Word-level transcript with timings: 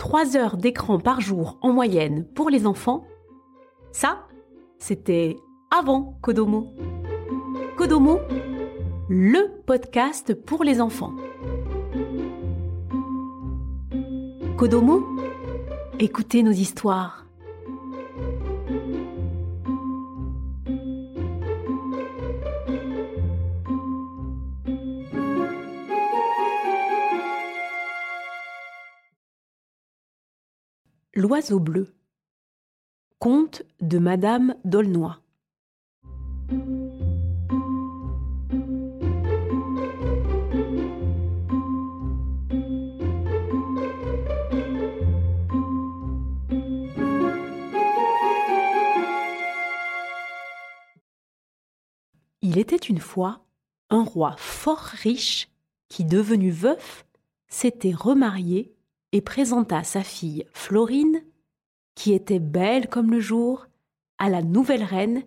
3 0.00 0.34
heures 0.34 0.56
d'écran 0.56 0.98
par 0.98 1.20
jour 1.20 1.58
en 1.60 1.74
moyenne 1.74 2.24
pour 2.34 2.48
les 2.48 2.66
enfants, 2.66 3.04
ça, 3.92 4.26
c'était 4.78 5.36
avant 5.70 6.16
Kodomo. 6.22 6.72
Kodomo, 7.76 8.18
le 9.10 9.62
podcast 9.66 10.32
pour 10.32 10.64
les 10.64 10.80
enfants. 10.80 11.12
Kodomo, 14.56 15.04
écoutez 15.98 16.42
nos 16.42 16.50
histoires. 16.50 17.19
L'oiseau 31.20 31.60
bleu. 31.60 31.94
Conte 33.18 33.62
de 33.82 33.98
Madame 33.98 34.54
d'Aulnoy. 34.64 35.20
Il 52.40 52.56
était 52.56 52.76
une 52.76 52.98
fois 52.98 53.44
un 53.90 54.02
roi 54.04 54.36
fort 54.38 54.78
riche 54.78 55.50
qui, 55.90 56.06
devenu 56.06 56.50
veuf, 56.50 57.04
s'était 57.46 57.92
remarié 57.92 58.74
et 59.12 59.20
présenta 59.20 59.82
sa 59.84 60.02
fille 60.02 60.46
Florine, 60.52 61.22
qui 61.94 62.12
était 62.12 62.38
belle 62.38 62.88
comme 62.88 63.10
le 63.10 63.20
jour, 63.20 63.66
à 64.18 64.28
la 64.28 64.42
nouvelle 64.42 64.84
reine 64.84 65.24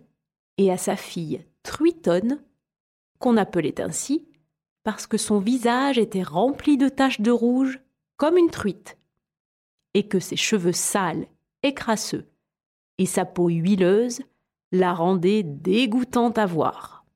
et 0.58 0.70
à 0.70 0.76
sa 0.76 0.96
fille 0.96 1.44
Truitonne, 1.62 2.42
qu'on 3.18 3.36
appelait 3.36 3.80
ainsi 3.80 4.28
parce 4.84 5.06
que 5.06 5.16
son 5.16 5.38
visage 5.38 5.98
était 5.98 6.22
rempli 6.22 6.76
de 6.76 6.88
taches 6.88 7.20
de 7.20 7.30
rouge 7.30 7.80
comme 8.16 8.36
une 8.36 8.50
truite, 8.50 8.98
et 9.94 10.06
que 10.06 10.20
ses 10.20 10.36
cheveux 10.36 10.72
sales 10.72 11.26
et 11.62 11.74
crasseux 11.74 12.30
et 12.98 13.06
sa 13.06 13.24
peau 13.24 13.48
huileuse 13.48 14.20
la 14.72 14.92
rendaient 14.92 15.42
dégoûtante 15.42 16.38
à 16.38 16.46
voir. 16.46 17.06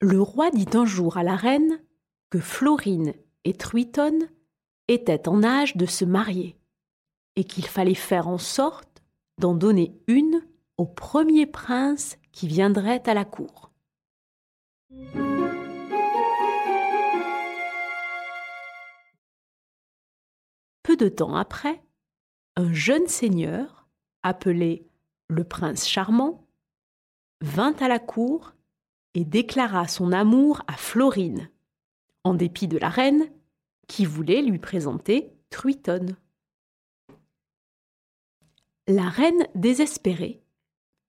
Le 0.00 0.20
roi 0.20 0.50
dit 0.50 0.66
un 0.74 0.84
jour 0.84 1.16
à 1.16 1.22
la 1.22 1.36
reine 1.36 1.80
que 2.30 2.40
Florine 2.40 3.14
et 3.44 3.52
Truitonne 3.52 4.28
était 4.88 5.28
en 5.28 5.42
âge 5.42 5.76
de 5.76 5.86
se 5.86 6.04
marier 6.04 6.56
et 7.36 7.44
qu'il 7.44 7.66
fallait 7.66 7.94
faire 7.94 8.28
en 8.28 8.38
sorte 8.38 9.02
d'en 9.38 9.54
donner 9.54 9.96
une 10.06 10.42
au 10.76 10.86
premier 10.86 11.46
prince 11.46 12.18
qui 12.32 12.48
viendrait 12.48 13.08
à 13.08 13.14
la 13.14 13.24
cour. 13.24 13.70
Peu 20.82 20.96
de 20.96 21.08
temps 21.08 21.34
après, 21.34 21.82
un 22.56 22.72
jeune 22.72 23.08
seigneur, 23.08 23.88
appelé 24.22 24.86
le 25.28 25.44
prince 25.44 25.88
charmant, 25.88 26.46
vint 27.40 27.74
à 27.80 27.88
la 27.88 27.98
cour 27.98 28.52
et 29.14 29.24
déclara 29.24 29.88
son 29.88 30.12
amour 30.12 30.62
à 30.66 30.74
Florine, 30.74 31.50
en 32.22 32.34
dépit 32.34 32.68
de 32.68 32.78
la 32.78 32.90
reine 32.90 33.28
qui 33.86 34.04
voulait 34.04 34.42
lui 34.42 34.58
présenter 34.58 35.32
Truitonne. 35.50 36.16
La 38.86 39.08
reine 39.08 39.46
désespérée 39.54 40.42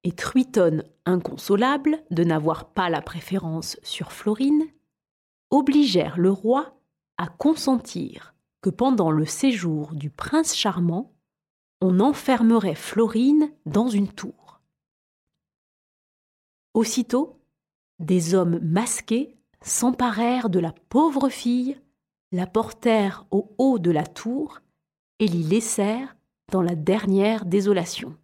et 0.04 0.12
Truitonne 0.12 0.84
inconsolable 1.06 2.04
de 2.12 2.24
n'avoir 2.24 2.70
pas 2.70 2.90
la 2.90 3.02
préférence 3.02 3.78
sur 3.84 4.12
Florine 4.12 4.66
obligèrent 5.50 6.18
le 6.18 6.32
roi 6.32 6.80
à 7.18 7.28
consentir 7.28 8.36
que 8.62 8.70
pendant 8.70 9.12
le 9.12 9.26
séjour 9.26 9.94
du 9.94 10.10
prince 10.10 10.56
charmant, 10.56 11.14
on 11.82 12.00
enfermerait 12.00 12.76
Florine 12.76 13.52
dans 13.66 13.90
une 13.90 14.12
tour. 14.12 14.62
Aussitôt, 16.74 17.40
des 18.00 18.34
hommes 18.34 18.60
masqués 18.60 19.38
s'emparèrent 19.62 20.50
de 20.50 20.60
la 20.60 20.74
pauvre 20.90 21.30
fille 21.30 21.78
la 22.32 22.48
portèrent 22.48 23.26
au 23.32 23.54
haut 23.58 23.80
de 23.80 23.92
la 23.92 24.06
tour 24.06 24.60
et 25.20 25.28
l'y 25.28 25.44
laissèrent 25.44 26.16
dans 26.52 26.62
la 26.62 26.76
dernière 26.76 27.46
désolation. 27.46 28.18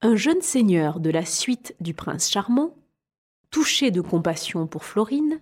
Un 0.00 0.14
jeune 0.14 0.42
seigneur 0.42 1.00
de 1.00 1.10
la 1.10 1.24
suite 1.24 1.74
du 1.80 1.92
prince 1.92 2.30
charmant, 2.30 2.76
touché 3.50 3.90
de 3.90 4.00
compassion 4.00 4.66
pour 4.66 4.84
Florine, 4.84 5.40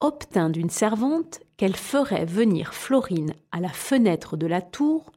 obtint 0.00 0.48
d'une 0.48 0.70
servante 0.70 1.40
qu'elle 1.56 1.76
ferait 1.76 2.24
venir 2.24 2.72
Florine 2.72 3.34
à 3.52 3.60
la 3.60 3.68
fenêtre 3.68 4.36
de 4.36 4.46
la 4.46 4.62
tour 4.62 5.12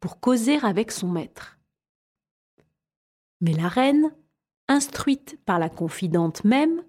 pour 0.00 0.20
causer 0.20 0.58
avec 0.62 0.92
son 0.92 1.08
maître. 1.08 1.58
Mais 3.40 3.52
la 3.52 3.68
reine, 3.68 4.12
instruite 4.68 5.38
par 5.46 5.58
la 5.58 5.70
confidente 5.70 6.44
même, 6.44 6.84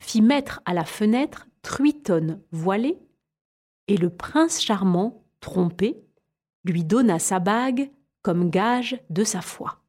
fit 0.00 0.22
mettre 0.22 0.62
à 0.64 0.72
la 0.72 0.84
fenêtre 0.84 1.46
Truitonne 1.64 2.42
voilée, 2.52 3.00
et 3.88 3.96
le 3.96 4.10
prince 4.10 4.60
charmant, 4.62 5.24
trompé, 5.40 6.04
lui 6.62 6.84
donna 6.84 7.18
sa 7.18 7.40
bague 7.40 7.90
comme 8.22 8.50
gage 8.50 9.02
de 9.08 9.24
sa 9.24 9.40
foi. 9.40 9.82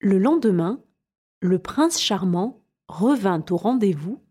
Le 0.00 0.18
lendemain, 0.18 0.82
le 1.40 1.58
prince 1.58 1.98
charmant 1.98 2.62
revint 2.88 3.44
au 3.50 3.56
rendez-vous, 3.56 4.22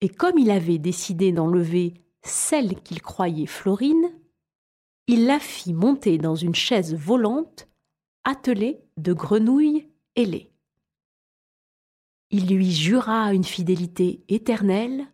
et 0.00 0.08
comme 0.08 0.38
il 0.38 0.52
avait 0.52 0.78
décidé 0.78 1.32
d'enlever 1.32 1.94
celle 2.22 2.80
qu'il 2.82 3.02
croyait 3.02 3.46
Florine, 3.46 4.12
il 5.08 5.26
la 5.26 5.40
fit 5.40 5.74
monter 5.74 6.18
dans 6.18 6.36
une 6.36 6.54
chaise 6.54 6.94
volante 6.94 7.68
attelée 8.26 8.82
de 8.96 9.12
grenouilles 9.12 9.88
ailées. 10.16 10.52
Il 12.30 12.52
lui 12.54 12.72
jura 12.72 13.32
une 13.32 13.44
fidélité 13.44 14.24
éternelle 14.28 15.06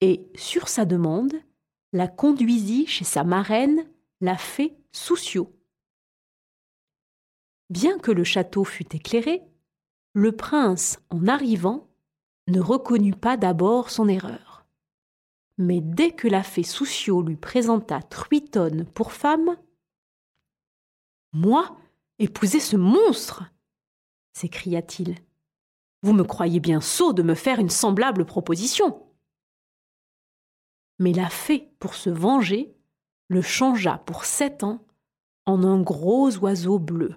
et, 0.00 0.26
sur 0.34 0.68
sa 0.68 0.86
demande, 0.86 1.34
la 1.92 2.08
conduisit 2.08 2.86
chez 2.86 3.04
sa 3.04 3.24
marraine, 3.24 3.86
la 4.22 4.38
fée 4.38 4.74
Souciot. 4.90 5.54
Bien 7.68 7.98
que 7.98 8.10
le 8.10 8.24
château 8.24 8.64
fût 8.64 8.96
éclairé, 8.96 9.42
le 10.14 10.32
prince, 10.32 10.98
en 11.10 11.26
arrivant, 11.28 11.90
ne 12.48 12.60
reconnut 12.60 13.14
pas 13.14 13.36
d'abord 13.36 13.90
son 13.90 14.08
erreur. 14.08 14.66
Mais 15.58 15.80
dès 15.82 16.12
que 16.12 16.28
la 16.28 16.42
fée 16.42 16.62
Souciot 16.62 17.20
lui 17.20 17.36
présenta 17.36 18.00
Truitonne 18.00 18.86
pour 18.86 19.12
femme, 19.12 19.58
Moi, 21.34 21.76
Épouser 22.18 22.60
ce 22.60 22.76
monstre 22.76 23.44
s'écria-t-il. 24.32 25.16
Vous 26.02 26.12
me 26.12 26.22
croyez 26.22 26.60
bien 26.60 26.80
sot 26.80 27.12
de 27.12 27.22
me 27.22 27.34
faire 27.34 27.58
une 27.58 27.70
semblable 27.70 28.24
proposition. 28.24 29.04
Mais 30.98 31.12
la 31.12 31.28
fée, 31.28 31.72
pour 31.80 31.94
se 31.94 32.10
venger, 32.10 32.76
le 33.28 33.42
changea 33.42 33.98
pour 33.98 34.24
sept 34.24 34.62
ans 34.62 34.86
en 35.46 35.64
un 35.64 35.80
gros 35.80 36.36
oiseau 36.36 36.78
bleu. 36.78 37.16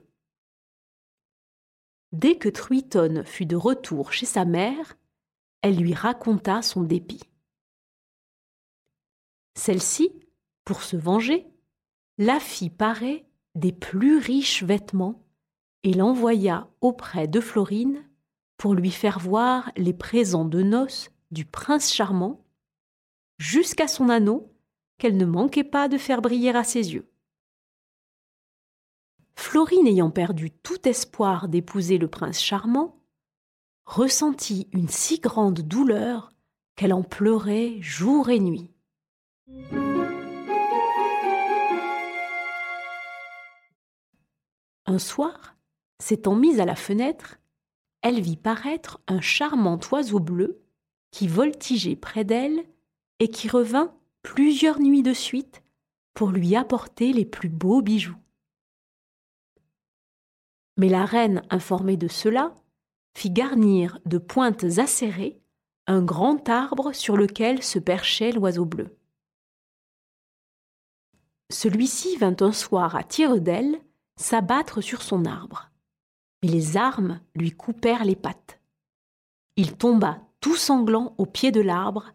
Dès 2.12 2.38
que 2.38 2.50
Truitonne 2.50 3.24
fut 3.24 3.46
de 3.46 3.56
retour 3.56 4.14
chez 4.14 4.26
sa 4.26 4.46
mère, 4.46 4.98
elle 5.62 5.78
lui 5.78 5.94
raconta 5.94 6.62
son 6.62 6.82
dépit. 6.82 7.24
Celle-ci, 9.56 10.12
pour 10.64 10.82
se 10.82 10.96
venger, 10.96 11.48
la 12.18 12.40
fit 12.40 12.70
parer 12.70 13.27
des 13.58 13.72
plus 13.72 14.18
riches 14.18 14.64
vêtements 14.64 15.24
et 15.84 15.94
l'envoya 15.94 16.70
auprès 16.82 17.28
de 17.28 17.40
Florine 17.40 18.04
pour 18.58 18.74
lui 18.74 18.92
faire 18.92 19.20
voir 19.20 19.72
les 19.78 19.94
présents 19.94 20.46
de 20.46 20.62
noces 20.62 21.12
du 21.32 21.46
prince 21.46 21.94
charmant, 21.94 22.46
jusqu'à 23.38 23.88
son 23.88 24.10
anneau 24.10 24.52
qu'elle 24.98 25.18
ne 25.18 25.26
manquait 25.26 25.64
pas 25.64 25.88
de 25.88 25.98
faire 25.98 26.22
briller 26.22 26.56
à 26.56 26.64
ses 26.64 26.94
yeux. 26.94 27.10
Florine 29.36 29.88
ayant 29.88 30.10
perdu 30.10 30.50
tout 30.52 30.88
espoir 30.88 31.48
d'épouser 31.48 31.98
le 31.98 32.08
prince 32.08 32.42
charmant, 32.42 33.00
ressentit 33.86 34.68
une 34.74 34.90
si 34.90 35.20
grande 35.20 35.62
douleur 35.62 36.32
qu'elle 36.76 36.94
en 36.94 37.04
pleurait 37.04 37.78
jour 37.80 38.30
et 38.30 38.40
nuit. 38.40 38.72
Un 44.88 45.00
soir, 45.00 45.58
s'étant 46.00 46.36
mise 46.36 46.62
à 46.62 46.66
la 46.66 46.78
fenêtre, 46.78 47.40
elle 48.02 48.22
vit 48.22 48.38
paraître 48.38 49.02
un 49.08 49.20
charmant 49.20 49.80
oiseau 49.92 50.20
bleu 50.20 50.62
qui 51.12 51.28
voltigeait 51.28 51.98
près 51.98 52.24
d'elle 52.24 52.64
et 53.20 53.30
qui 53.30 53.50
revint 53.50 53.94
plusieurs 54.22 54.80
nuits 54.80 55.04
de 55.04 55.14
suite 55.14 55.62
pour 56.14 56.30
lui 56.30 56.56
apporter 56.56 57.12
les 57.12 57.26
plus 57.26 57.50
beaux 57.50 57.82
bijoux. 57.82 58.18
Mais 60.78 60.90
la 60.90 61.06
reine, 61.06 61.44
informée 61.50 61.98
de 61.98 62.08
cela, 62.08 62.56
fit 63.14 63.32
garnir 63.32 64.00
de 64.06 64.18
pointes 64.18 64.64
acérées 64.78 65.42
un 65.88 66.02
grand 66.02 66.48
arbre 66.48 66.94
sur 66.94 67.18
lequel 67.18 67.62
se 67.62 67.80
perchait 67.80 68.32
l'oiseau 68.32 68.66
bleu. 68.66 68.96
Celui-ci 71.50 72.18
vint 72.18 72.36
un 72.42 72.52
soir 72.52 72.96
à 72.96 73.04
tire 73.04 73.40
d'aile 73.42 73.82
s'abattre 74.18 74.82
sur 74.82 75.02
son 75.02 75.26
arbre. 75.26 75.72
Mais 76.44 76.50
les 76.50 76.76
armes 76.78 77.22
lui 77.36 77.52
coupèrent 77.52 78.06
les 78.06 78.16
pattes. 78.16 78.60
Il 79.56 79.76
tomba 79.78 80.22
tout 80.40 80.56
sanglant 80.56 81.16
au 81.18 81.26
pied 81.26 81.52
de 81.52 81.62
l'arbre 81.62 82.12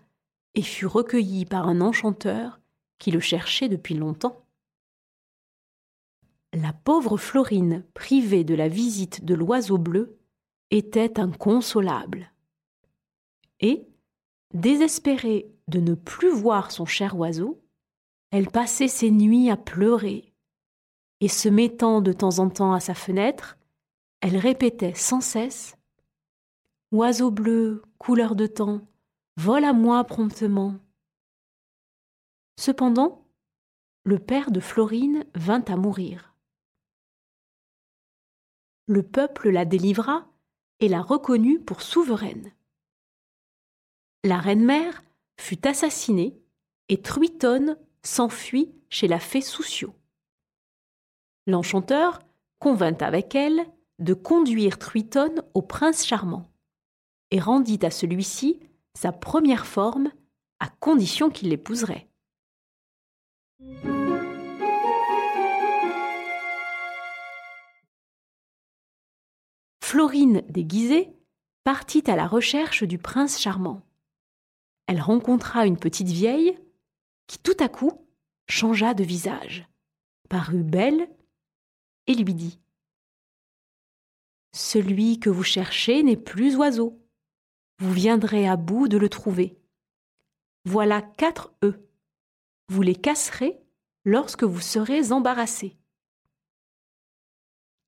et 0.54 0.62
fut 0.62 0.86
recueilli 0.86 1.44
par 1.44 1.66
un 1.66 1.80
enchanteur 1.80 2.60
qui 2.98 3.10
le 3.10 3.20
cherchait 3.20 3.68
depuis 3.68 3.94
longtemps. 3.94 4.44
La 6.52 6.72
pauvre 6.72 7.16
Florine, 7.16 7.84
privée 7.94 8.44
de 8.44 8.54
la 8.54 8.68
visite 8.68 9.24
de 9.24 9.34
l'oiseau 9.34 9.78
bleu, 9.78 10.18
était 10.70 11.18
inconsolable. 11.18 12.30
Et, 13.60 13.88
désespérée 14.52 15.50
de 15.68 15.80
ne 15.80 15.94
plus 15.94 16.30
voir 16.30 16.70
son 16.70 16.84
cher 16.84 17.16
oiseau, 17.16 17.62
elle 18.30 18.48
passait 18.48 18.88
ses 18.88 19.10
nuits 19.10 19.50
à 19.50 19.56
pleurer, 19.56 20.31
et 21.22 21.28
se 21.28 21.48
mettant 21.48 22.00
de 22.00 22.12
temps 22.12 22.40
en 22.40 22.50
temps 22.50 22.72
à 22.72 22.80
sa 22.80 22.94
fenêtre, 22.94 23.56
elle 24.20 24.36
répétait 24.36 24.94
sans 24.94 25.20
cesse 25.20 25.76
Oiseau 26.90 27.30
bleu, 27.30 27.82
couleur 27.98 28.34
de 28.34 28.48
temps, 28.48 28.80
vole 29.36 29.64
à 29.64 29.72
moi 29.72 30.02
promptement. 30.02 30.74
Cependant, 32.58 33.24
le 34.02 34.18
père 34.18 34.50
de 34.50 34.58
Florine 34.58 35.24
vint 35.36 35.64
à 35.68 35.76
mourir. 35.76 36.34
Le 38.88 39.04
peuple 39.04 39.50
la 39.50 39.64
délivra 39.64 40.26
et 40.80 40.88
la 40.88 41.00
reconnut 41.00 41.60
pour 41.60 41.82
souveraine. 41.82 42.52
La 44.24 44.38
reine-mère 44.38 45.04
fut 45.38 45.68
assassinée 45.68 46.36
et 46.88 47.00
Truitonne 47.00 47.78
s'enfuit 48.02 48.74
chez 48.90 49.06
la 49.06 49.20
fée 49.20 49.40
Souciot. 49.40 49.94
L'enchanteur 51.46 52.20
convint 52.60 52.96
avec 53.00 53.34
elle 53.34 53.66
de 53.98 54.14
conduire 54.14 54.78
Truitonne 54.78 55.42
au 55.54 55.62
prince 55.62 56.06
charmant 56.06 56.48
et 57.30 57.40
rendit 57.40 57.80
à 57.82 57.90
celui-ci 57.90 58.60
sa 58.94 59.10
première 59.10 59.66
forme 59.66 60.10
à 60.60 60.68
condition 60.68 61.30
qu'il 61.30 61.48
l'épouserait. 61.48 62.08
Florine 69.82 70.42
déguisée 70.48 71.12
partit 71.64 72.08
à 72.08 72.16
la 72.16 72.26
recherche 72.26 72.84
du 72.84 72.98
prince 72.98 73.40
charmant. 73.40 73.82
Elle 74.86 75.00
rencontra 75.00 75.66
une 75.66 75.78
petite 75.78 76.08
vieille 76.08 76.56
qui 77.26 77.38
tout 77.38 77.56
à 77.60 77.68
coup 77.68 78.06
changea 78.48 78.94
de 78.94 79.04
visage, 79.04 79.68
parut 80.28 80.62
belle 80.62 81.08
et 82.06 82.14
lui 82.14 82.34
dit 82.34 82.58
Celui 84.52 85.20
que 85.20 85.30
vous 85.30 85.42
cherchez 85.44 86.02
n'est 86.02 86.16
plus 86.16 86.56
oiseau. 86.56 86.98
Vous 87.78 87.92
viendrez 87.92 88.48
à 88.48 88.56
bout 88.56 88.88
de 88.88 88.98
le 88.98 89.08
trouver. 89.08 89.58
Voilà 90.64 91.02
quatre 91.02 91.52
œufs. 91.64 91.80
Vous 92.68 92.82
les 92.82 92.94
casserez 92.94 93.60
lorsque 94.04 94.44
vous 94.44 94.60
serez 94.60 95.12
embarrassé. 95.12 95.76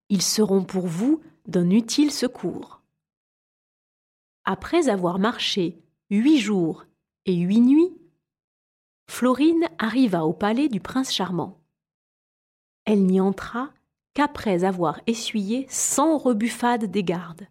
Ils 0.09 0.23
seront 0.23 0.65
pour 0.65 0.87
vous 0.87 1.23
d'un 1.47 1.71
utile 1.71 2.11
secours. 2.11 2.83
Après 4.45 4.89
avoir 4.89 5.19
marché 5.19 5.83
huit 6.11 6.39
jours 6.39 6.85
et 7.27 7.35
huit 7.35 7.61
nuits, 7.61 7.97
Florine 9.09 9.69
arriva 9.79 10.25
au 10.25 10.33
palais 10.33 10.69
du 10.69 10.81
prince 10.81 11.13
charmant. 11.13 11.61
Elle 12.85 13.05
n'y 13.07 13.21
entra 13.21 13.73
qu'après 14.15 14.65
avoir 14.65 15.01
essuyé 15.07 15.67
cent 15.69 16.17
rebuffades 16.17 16.87
des 16.87 17.05
gardes. 17.05 17.49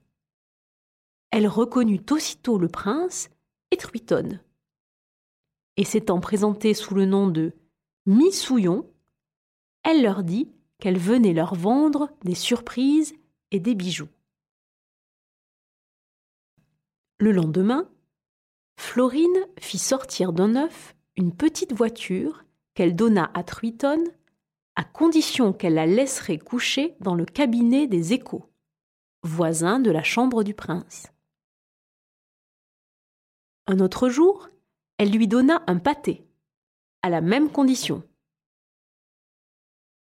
Elle 1.32 1.48
reconnut 1.48 2.02
aussitôt 2.12 2.58
le 2.58 2.68
prince 2.68 3.30
et 3.72 3.78
Truitonne. 3.78 4.40
Et 5.78 5.84
s'étant 5.84 6.20
présentée 6.20 6.74
sous 6.74 6.94
le 6.94 7.06
nom 7.06 7.28
de 7.28 7.54
Missouillon, 8.06 8.90
elle 9.84 10.04
leur 10.04 10.24
dit 10.24 10.52
qu'elle 10.80 10.98
venait 10.98 11.34
leur 11.34 11.56
vendre 11.56 12.10
des 12.24 12.36
surprises 12.36 13.14
et 13.52 13.60
des 13.60 13.76
bijoux. 13.76 14.10
Le 17.20 17.32
lendemain, 17.32 17.90
Florine 18.78 19.48
fit 19.60 19.78
sortir 19.78 20.34
d'un 20.34 20.56
œuf 20.56 20.96
une 21.16 21.36
petite 21.36 21.74
voiture 21.74 22.44
qu'elle 22.74 22.96
donna 22.96 23.32
à 23.34 23.44
Truitonne 23.44 24.06
à 24.76 24.84
condition 24.84 25.54
qu'elle 25.54 25.76
la 25.76 25.86
laisserait 25.86 26.40
coucher 26.40 26.96
dans 27.00 27.16
le 27.16 27.26
cabinet 27.26 27.88
des 27.88 28.14
échos, 28.14 28.50
voisin 29.22 29.80
de 29.80 29.92
la 29.92 30.04
chambre 30.04 30.44
du 30.44 30.54
prince. 30.54 31.08
Un 33.68 33.80
autre 33.80 34.10
jour, 34.10 34.50
elle 34.98 35.12
lui 35.12 35.28
donna 35.28 35.64
un 35.68 35.78
pâté, 35.78 36.26
à 37.02 37.10
la 37.10 37.22
même 37.22 37.52
condition. 37.52 38.04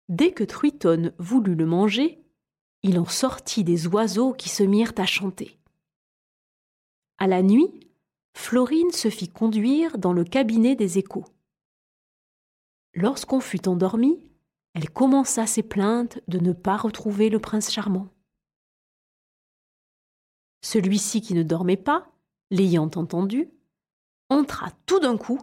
Dès 0.09 0.31
que 0.31 0.43
Truitonne 0.43 1.13
voulut 1.19 1.55
le 1.55 1.65
manger, 1.65 2.23
il 2.83 2.99
en 2.99 3.05
sortit 3.05 3.63
des 3.63 3.87
oiseaux 3.87 4.33
qui 4.33 4.49
se 4.49 4.63
mirent 4.63 4.93
à 4.97 5.05
chanter. 5.05 5.59
À 7.17 7.27
la 7.27 7.43
nuit, 7.43 7.91
Florine 8.35 8.91
se 8.91 9.09
fit 9.09 9.29
conduire 9.29 9.97
dans 9.97 10.13
le 10.13 10.23
cabinet 10.23 10.75
des 10.75 10.97
échos. 10.97 11.25
Lorsqu'on 12.93 13.39
fut 13.39 13.67
endormi, 13.67 14.30
elle 14.73 14.89
commença 14.89 15.45
ses 15.45 15.63
plaintes 15.63 16.19
de 16.27 16.39
ne 16.39 16.53
pas 16.53 16.77
retrouver 16.77 17.29
le 17.29 17.39
prince 17.39 17.71
charmant. 17.71 18.07
Celui-ci 20.61 21.21
qui 21.21 21.33
ne 21.33 21.43
dormait 21.43 21.77
pas, 21.77 22.11
l'ayant 22.51 22.89
entendu, 22.95 23.49
entra 24.29 24.71
tout 24.85 24.99
d'un 24.99 25.17
coup 25.17 25.39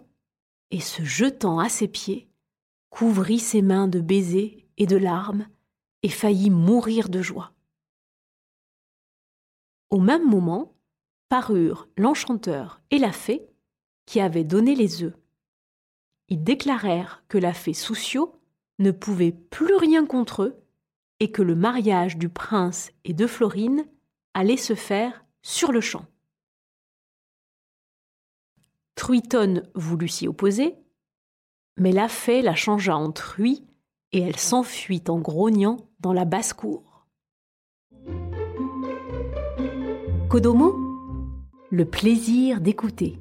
et 0.70 0.80
se 0.80 1.02
jetant 1.02 1.58
à 1.58 1.68
ses 1.68 1.88
pieds, 1.88 2.28
couvrit 2.90 3.38
ses 3.38 3.62
mains 3.62 3.88
de 3.88 4.00
baisers 4.00 4.66
et 4.76 4.86
de 4.86 4.96
larmes 4.96 5.46
et 6.02 6.08
faillit 6.08 6.50
mourir 6.50 7.08
de 7.08 7.20
joie. 7.20 7.52
Au 9.90 10.00
même 10.00 10.28
moment, 10.28 10.74
parurent 11.28 11.88
l'enchanteur 11.96 12.80
et 12.90 12.98
la 12.98 13.12
fée 13.12 13.46
qui 14.06 14.20
avaient 14.20 14.44
donné 14.44 14.74
les 14.74 15.02
œufs. 15.02 15.16
Ils 16.28 16.42
déclarèrent 16.42 17.24
que 17.28 17.38
la 17.38 17.52
fée 17.52 17.74
Souciot 17.74 18.37
ne 18.78 18.90
pouvait 18.90 19.32
plus 19.32 19.76
rien 19.76 20.06
contre 20.06 20.42
eux 20.42 20.64
et 21.20 21.30
que 21.32 21.42
le 21.42 21.54
mariage 21.54 22.16
du 22.16 22.28
prince 22.28 22.90
et 23.04 23.12
de 23.12 23.26
Florine 23.26 23.86
allait 24.34 24.56
se 24.56 24.74
faire 24.74 25.24
sur 25.42 25.72
le 25.72 25.80
champ. 25.80 26.06
Truitonne 28.94 29.62
voulut 29.74 30.08
s'y 30.08 30.28
opposer, 30.28 30.76
mais 31.76 31.92
la 31.92 32.08
fée 32.08 32.42
la 32.42 32.54
changea 32.54 32.96
en 32.96 33.12
truie 33.12 33.64
et 34.12 34.20
elle 34.20 34.36
s'enfuit 34.36 35.04
en 35.08 35.18
grognant 35.18 35.76
dans 36.00 36.12
la 36.12 36.24
basse-cour. 36.24 37.06
Kodomo 40.28 40.88
le 41.70 41.84
plaisir 41.84 42.60
d'écouter. 42.60 43.18